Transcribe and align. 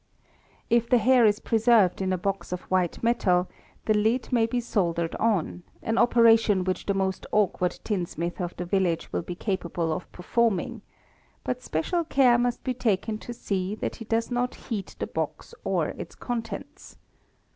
If 0.67 0.89
the 0.89 0.97
hair 0.97 1.27
is 1.27 1.39
preserved 1.39 2.01
in 2.01 2.11
a 2.11 2.17
box 2.17 2.51
of 2.51 2.61
white 2.71 3.03
metal, 3.03 3.47
the 3.85 3.93
lid 3.93 4.29
may 4.33 4.47
be 4.47 4.59
sold 4.59 4.95
ered 4.97 5.13
on, 5.19 5.61
an 5.83 5.99
operation 5.99 6.63
which 6.63 6.87
the 6.87 6.95
most 6.95 7.27
awkward 7.31 7.79
tinsmith 7.83 8.41
of 8.41 8.55
the 8.57 8.65
village_ 8.65 9.09
will 9.13 9.21
be 9.21 9.35
capable 9.35 9.93
of 9.93 10.11
performing; 10.11 10.81
but 11.43 11.61
special 11.61 12.03
care 12.03 12.39
must 12.39 12.63
be 12.63 12.73
taken 12.73 13.19
to 13.19 13.31
see 13.31 13.75
that 13.75 13.97
he 13.97 14.05
does 14.05 14.31
not 14.31 14.55
heat 14.55 14.95
the 14.97 15.05
box 15.05 15.53
or 15.63 15.89
its 15.89 16.15
contents. 16.15 16.97